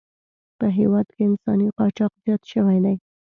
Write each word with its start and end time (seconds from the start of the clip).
په 0.57 0.67
هېواد 0.77 1.07
کې 1.15 1.21
انساني 1.29 1.67
قاچاق 1.77 2.11
زیات 2.23 2.41
شوی 2.51 2.77
دی. 2.85 2.95